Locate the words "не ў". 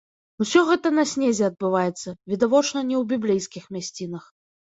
2.89-3.05